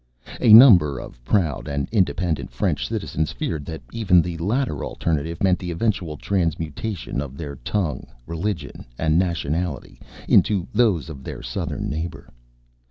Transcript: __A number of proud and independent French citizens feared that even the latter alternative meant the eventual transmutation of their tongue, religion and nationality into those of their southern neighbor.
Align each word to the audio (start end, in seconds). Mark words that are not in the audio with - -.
__A 0.39 0.51
number 0.51 0.97
of 0.97 1.23
proud 1.23 1.67
and 1.67 1.87
independent 1.91 2.49
French 2.51 2.87
citizens 2.87 3.31
feared 3.31 3.65
that 3.65 3.83
even 3.93 4.19
the 4.19 4.35
latter 4.39 4.83
alternative 4.83 5.43
meant 5.43 5.59
the 5.59 5.69
eventual 5.69 6.17
transmutation 6.17 7.21
of 7.21 7.37
their 7.37 7.57
tongue, 7.57 8.07
religion 8.25 8.83
and 8.97 9.19
nationality 9.19 9.99
into 10.27 10.67
those 10.73 11.07
of 11.07 11.23
their 11.23 11.43
southern 11.43 11.87
neighbor. 11.87 12.33